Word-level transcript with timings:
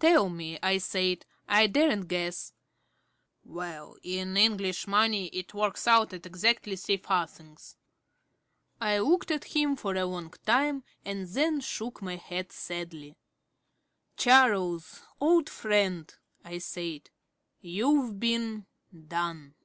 "Tell 0.00 0.30
me," 0.30 0.58
I 0.62 0.78
said. 0.78 1.26
"I 1.46 1.66
daren't 1.66 2.08
guess." 2.08 2.54
"Well, 3.44 3.98
in 4.02 4.34
English 4.38 4.86
money 4.86 5.26
it 5.34 5.52
works 5.52 5.86
out 5.86 6.14
at 6.14 6.24
exactly 6.24 6.76
three 6.76 6.96
farthings." 6.96 7.76
I 8.80 9.00
looked 9.00 9.30
at 9.30 9.52
him 9.54 9.76
for 9.76 9.94
a 9.94 10.06
long 10.06 10.32
time 10.46 10.82
and 11.04 11.28
then 11.28 11.60
shook 11.60 12.00
my 12.00 12.16
head 12.16 12.52
sadly. 12.52 13.18
"Charles, 14.16 15.02
old 15.20 15.50
friend," 15.50 16.10
I 16.42 16.56
said, 16.56 17.10
"you've 17.60 18.18
been 18.18 18.64
done." 19.08 19.56